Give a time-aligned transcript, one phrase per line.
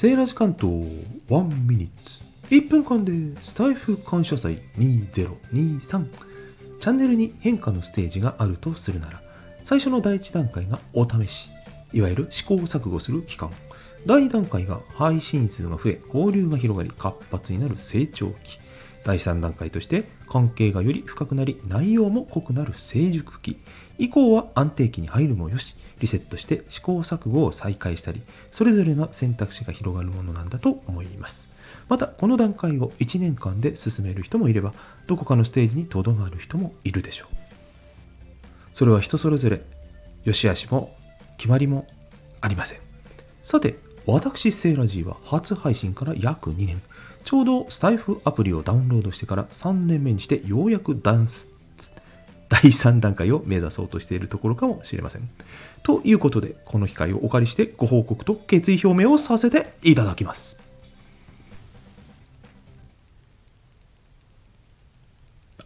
[0.00, 0.72] セーラジ関東
[1.28, 2.24] 1ミニッツ。
[2.54, 6.06] 1分間でスタイフ感謝祭2023
[6.80, 9.20] チャンネルに変化のステージがあるとするなら
[9.62, 11.50] 最初の第1段階がお試し。
[11.92, 13.50] いわゆる試行錯誤する期間。
[14.06, 18.58] 第2段階が配信数が増え交流が広がり活発になる成長期。
[19.04, 23.58] 第3段階として関係がより深くなり内容も濃くなる成熟期。
[23.98, 25.76] 以降は安定期に入るもよし。
[26.00, 31.48] リセットして試行錯誤を再開したりそれぞれの選択肢が広がるものなんだと思います。
[31.88, 34.72] またこの段階を1年間で進める人もいれば
[35.06, 37.36] どこかのステージにとどまる人もいるでしょう。
[38.74, 39.62] それは人それぞれ
[40.24, 40.94] 良し悪しも
[41.36, 41.86] 決まりも
[42.40, 42.78] ありません。
[43.42, 46.80] さて私セーラジーは初配信から約2年。
[47.24, 51.48] ちょうどスタイフアプリをダウンロードしてから3年目にしてようやくダンス
[52.50, 55.30] 第3段階を目指そうとしているところかもしれません。
[55.84, 60.58] ということで、この機会をお借りしてご報告と決意表明をさせていただきます。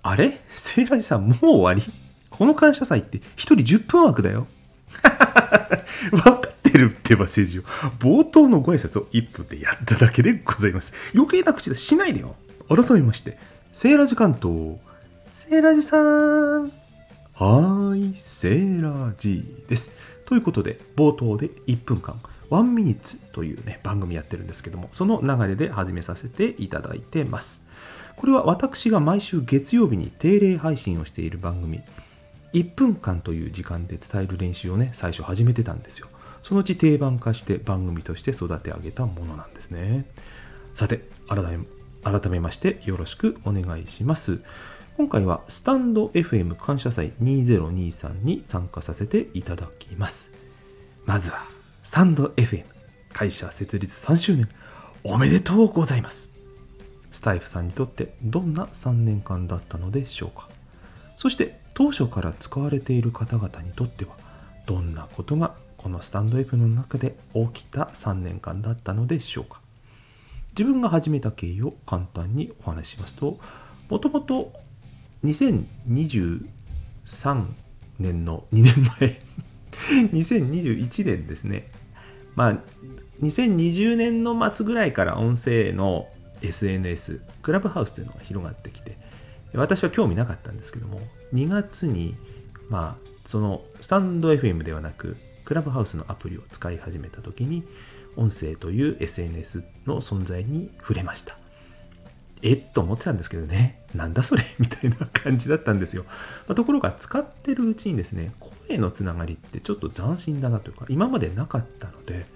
[0.03, 0.39] あれ？
[0.53, 1.83] セイラジさん、もう終わり？
[2.29, 4.47] この感謝祭って1人10分枠だよ。
[6.11, 7.89] 分かってるってば、政治を。
[7.99, 10.93] 冒頭のご挨拶を1分でやっただけでございます。
[11.15, 12.37] 余計な口出しないでよ。
[12.69, 13.39] 改めまして、
[13.73, 14.77] セーラジ関東、
[15.49, 16.63] セーラジさん。
[16.65, 19.91] はーい、セーラジです。
[20.25, 22.19] ということで、冒頭で1分間、
[22.51, 27.61] 1ミニッツというね、番組やってるんですけども、その流れで始めさせていただいてます。
[28.17, 31.83] これは私が毎週月曜日に定例配信をしている番組、
[32.55, 36.09] 1分間という時間で伝える練習をね、最初始めてたんですよ。
[36.43, 40.07] そのうち定番化して番組として育て上げたものなんですね。
[40.75, 41.59] さて、改め
[42.05, 44.41] 改めましてよろしくお願いします。
[44.97, 50.31] 今回はスタンド FM 感謝祭2023に参加させていただきます。
[51.05, 51.49] まずは、
[51.83, 52.65] スタンド FM
[53.13, 54.49] 会社設立3周年
[55.03, 56.31] おめでとうございます。
[57.11, 60.49] スタイフさんにとってどんな3年間だったのでしょうか。
[61.17, 64.17] そして当初から使われている方々にとっては
[64.65, 69.61] どんなことがこのスタンド F の中で起きた3年間だったのでしょうか。
[70.57, 73.41] 自分が始めた経緯を簡単にお話ししますと、
[73.89, 74.53] もともと
[75.25, 77.47] 2023
[77.99, 79.21] 年の2年前
[80.13, 81.67] 2021年ですね。
[82.35, 82.59] まあ、
[83.23, 86.09] 2020年の末ぐらいから音声の
[86.43, 88.97] SNS、クラブハウスというのが広がってきて、
[89.55, 91.01] 私は興味なかったんですけども、
[91.33, 92.17] 2月に、
[92.69, 97.65] まあ、そのスタンド FM ではなく、クラブハウスのアプリを使い始めた時に、
[98.17, 101.44] 音声という SNS の存在に触れました。
[102.45, 104.45] えっと思ってたんですけどね、なんだそれ？
[104.61, 106.05] みたいな感じだったんですよ。
[106.47, 108.33] まあ、ところが使ってるうちにですね、
[108.69, 112.27] 声のつながりってちょっと斬新だなというか、今までなかったので、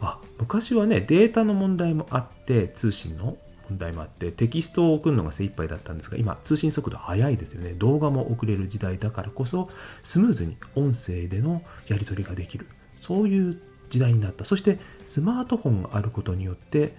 [0.00, 3.36] あ、昔はね、データの問題もあって、通信の
[3.70, 7.74] 問題もあって、テキストを送るのが精一杯だったんですが、今、通信速度速いですよね。
[7.74, 9.70] 動画も送れる時代だからこそ、
[10.02, 12.66] スムーズに音声でのやり取りができる。
[13.00, 14.44] そういう時代になった。
[14.44, 16.96] そして、スマートフォンがあることによって、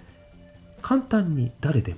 [0.81, 1.97] 簡単に誰でも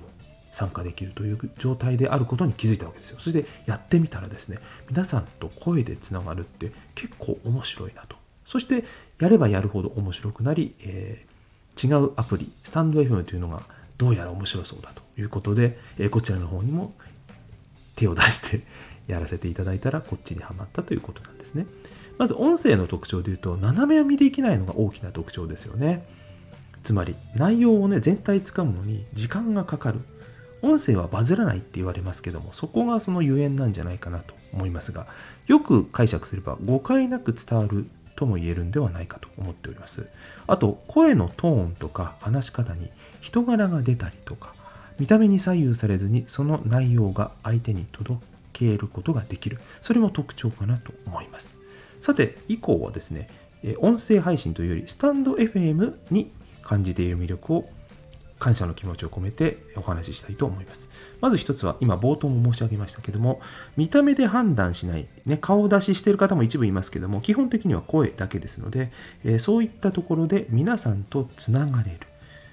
[0.58, 3.18] 参加できるという状態であることに気づいたわけですよ。
[3.20, 4.58] そしてやってみたらですね、
[4.90, 8.16] 皆さんと声でつながるって結構面白いなと。
[8.44, 8.82] そして
[9.20, 13.62] やればやるほど面白くなり、えー、違うアプリ、スタンド FM というのが
[13.98, 16.92] どうやら面白そうだということで、えー、こちらの方にも
[17.94, 18.62] 手を出して
[19.06, 21.66] やらせていただいたらこっちにはまったということなんですね。
[22.18, 26.04] まず音声の特徴で言うと、斜め読みできないのが大きな特徴ですよね。
[26.82, 30.00] つまり内容をね、全体つかむのに時間がかかる。
[30.62, 35.06] 音声はバズらないって言われますけども、そこがそのゆえんなんじゃないかなと思いますが、
[35.46, 37.86] よく解釈すれば誤解なく伝わる
[38.16, 40.08] とも言えるんではないかと思っております。
[40.46, 44.54] あと、声のトーンとか話し方に人柄が出たりとか、
[44.98, 48.20] 見た目に左右されずにその内容が相手に届
[48.52, 49.60] けることができる。
[49.80, 51.56] それも特徴かなと思います。
[52.00, 53.28] さて、以降はですね、
[53.78, 56.32] 音声配信というより、スタンド FM に
[56.62, 57.70] 感じている魅力を
[58.38, 60.88] 感謝の気持ちを込めてお話ししたいと思います。
[61.20, 63.40] まず一つは、今冒頭も申し上げましたけども、
[63.76, 68.92] 見た目で判断しない、ね、顔出ししている方も一部いますけども、基本的には声だけですので、
[69.24, 72.00] えー、そういったところで皆さんとつながれる。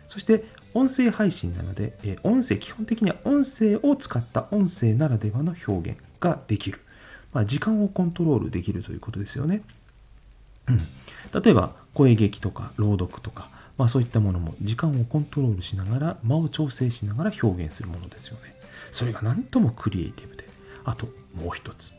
[0.08, 6.80] そして、音声配信なので、えー、音声、基本的には音声を使った音声ならではの表現ができる。
[7.34, 9.62] まあ、時間をコントロールできるということですよね。
[10.68, 10.80] うん、
[11.42, 18.56] 例えば、声劇とか朗読とか、まあ、そういったものも時間をコントロールしながら間を調整しながら表現するものですよね。
[18.92, 20.45] それが何ともクリエイティブで。
[20.86, 21.92] あともう一つ。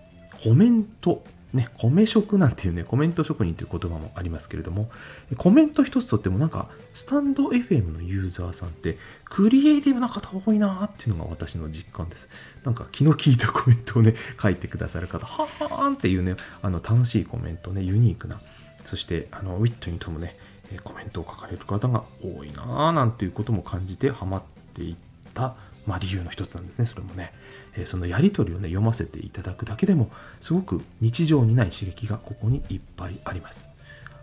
[0.43, 4.91] コメントね、米職なんていうね、コメント職人という言葉もありますけれども、
[5.39, 12.29] コメント一つとってもなんか、スタンド FM のユーザーさんって、クリエイティブな方多いなっていうのが私の実感です。
[12.65, 18.41] なんか気の利いたコメントをね、書いてくださる方、はーーんっていうね、あの楽しいコメントね、ユニークな、
[18.85, 20.37] そしてあのウィットに富むね、
[20.83, 24.43] コメントを書かれる方が多いなぁなんていうことも感じてハマっ
[24.75, 24.97] ていっ
[25.35, 25.55] た、
[25.87, 27.33] まあ、理由の一つなんですね、それもね。
[27.77, 30.11] えそのやり取りをね、読ませていただくだけでも、
[30.41, 33.69] すごく日常にない刺激がここにいっぱいあります。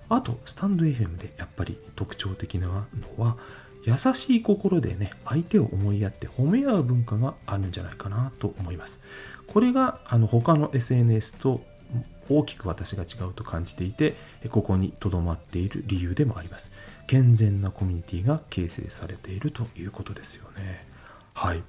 [0.09, 2.83] あと、スタンド FM でやっぱり特徴的なの
[3.17, 3.37] は、
[3.85, 8.99] 優しい心でね、相手を思いやって褒め合う文化があるんじゃないかなと思います。
[9.47, 11.61] これがあの他の SNS と
[12.29, 14.15] 大きく私が違うと感じていて、
[14.49, 16.71] ここに留まっている理由でもあります。
[17.07, 20.85] 健全なコミュニティが形成されているということですよね。
[21.33, 21.63] はい。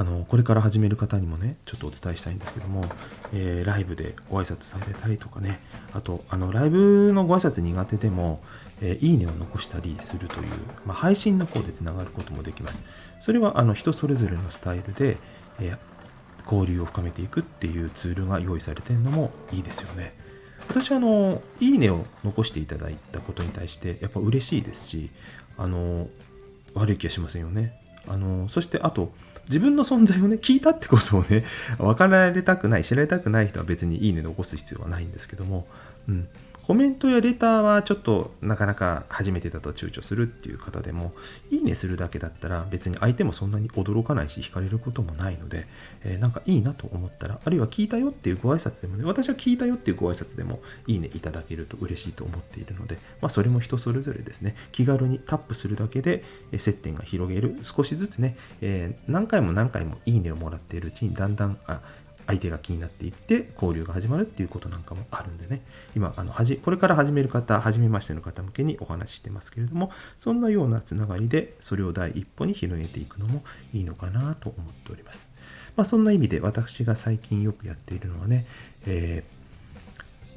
[0.00, 2.86] あのこれから始める方にもねちょっとお伝えしたいんですけども、
[3.34, 5.60] えー、ライブでご挨拶されたりとかね
[5.92, 8.40] あとあのライブのご挨拶苦手でも、
[8.80, 10.46] えー、いいねを残したりするという、
[10.86, 12.82] まあ、配信の方でつながることもできます
[13.20, 15.18] それはあの人それぞれのスタイルで、
[15.60, 15.78] えー、
[16.50, 20.14] 交流を深めていくっていうツールが用意されてるのもいいですよね
[20.68, 25.10] 私はあのいいねを残していただいたことに対してやっぱ嬉しいですし
[25.56, 26.08] あの
[26.74, 29.12] 悪い気はしませんよねあのそしてあと
[29.50, 31.44] 自分の存在をね、聞いたってことをね、
[31.76, 35.66] 分かられたくない、知られたくない人は別にいいね残す必要はないんですけども、
[36.08, 36.28] うん。
[36.70, 41.12] コメントやレターはちょっとなかなか初めてだと躊躇するっていう方でも、
[41.50, 45.66] いいねするだけだったら別に相手もそんなに驚かないし惹かれることもないので、
[46.04, 56.22] えー、なんかいいなと思ったら、あるいは聞いたよっていうご挨拶でもね、私は聞いたよっていうご挨拶でもいいねいただけると嬉しいと思っているので、まあそれも人それぞれですね、気軽にタップするだけで
[56.56, 61.80] 接点が広げる、少しずつね、えー、何回も何回もいいねをもらっているうちにだんだん、あ
[62.30, 65.62] 相手が気になっていって交流が始まるっていうことなんかもあるんでね。
[65.96, 69.90] 今あのはじこれから始める方初めましての方向けにお話ししてますけれども
[70.20, 73.42] そんなようなつながりでそれを第一歩に広げていくのも
[73.74, 75.28] いいのかなと思っております、
[75.74, 78.46] まあ、そんな意味で私が最近よくやっているのはね、
[78.86, 79.24] え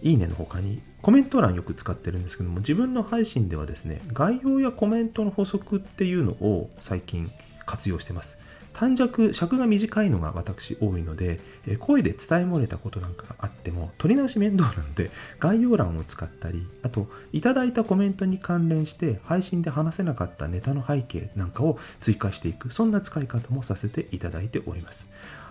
[0.02, 7.30] ー、いいねの他にコメント欄よく使ってるんですけども自分の配信ではですね概要やコメントの補足っていうのを最近
[7.68, 8.38] 活用してます。
[8.74, 11.40] 短尺、尺が短いのが私多いので、
[11.80, 25.06] 声で伝え漏れたことなんかがあっても、取り直し面倒なので、概要欄を使ったり、あと、いただいたコメントに関連して、配信で話せなかったネタの背景なんかを追加していく、そんな使い方もさせていただいております。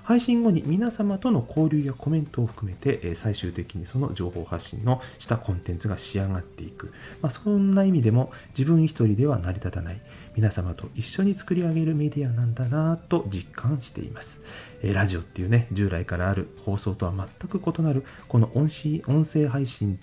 [0.04, 6.92] 配信後に皆様との交流やコメントを含めて、最終的にその情報発信のしたコンテンツが仕上がっていく。
[7.20, 10.00] まあ、そんな意味でも自分一人では成り立たない。
[10.34, 14.40] 皆様と一緒に作り上げるメディアなんだなぁと実感しています。
[14.82, 18.68] えラジオっていうね、従来からある放送とは全く異なる、この音
[19.06, 20.00] 音声配信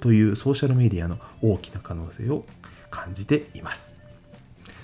[0.00, 2.44] というソーシャルメディアの大きな可能性を
[2.90, 3.97] 感じています。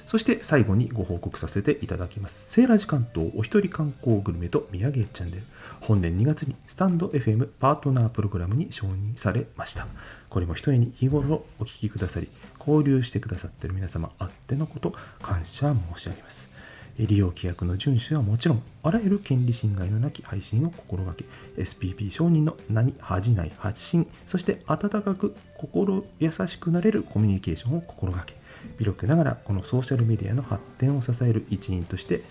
[0.06, 2.50] そして最後にご報告させていただきます。
[2.50, 5.42] セーラジ関東お一人観光グルメと土産チャンネル。
[5.80, 9.86] 本年2月にスタンド FM パートナープログラムに承認されました。
[10.30, 12.28] これも一重に日頃お聞きくださり、
[12.58, 16.48] 交流してくださっている皆様あってのこと、感謝申し上げます。
[16.98, 21.24] 利用規約の遵守はもちろん、あらゆる権利侵害のなき配信を心がけ、
[21.56, 28.34] SPP 承認の名に恥じない発信、そして温かく心優しくなれるコミュニケーションを心がけ、
[28.78, 32.22] 微力ながらこのソーシャルメディアの発展を支える一員として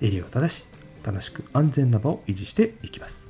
[0.00, 0.64] 襟を正し
[1.02, 3.28] 楽しく安全な場を維持していきます。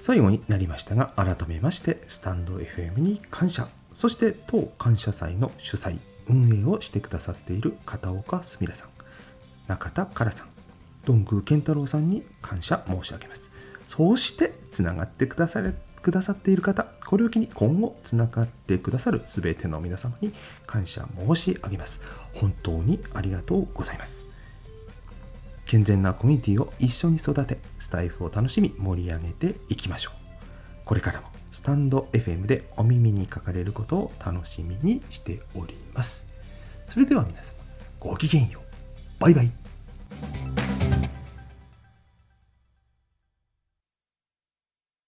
[0.00, 3.68] 最後になりましたが改めましてスタンド FM に感謝。
[3.94, 8.88] そして当感謝祭の主催運営をしてくださっている片岡すみれさん
[9.68, 10.48] 中田からさん
[11.04, 13.50] どんぐー健太郎さんに感謝申し上げます。
[13.86, 20.32] そうしてつながってくだされくださっている方、これを機に今後つながってくださる全ての皆様に
[20.66, 22.00] 感謝申し上げます。
[22.32, 24.22] 本当にありがとうございます。
[25.66, 30.14] 健全なコミュニティを一緒に育て、スタイフを楽しみ盛り上げていきましょう。
[30.84, 36.24] これからもスタンド FM でお耳にかかれることを楽しみにしております。
[36.86, 37.52] それでは皆様、
[38.00, 39.20] ごきげんよう。
[39.20, 40.43] バイバイ。